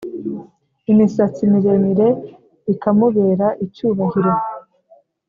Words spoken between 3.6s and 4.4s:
icyubahiro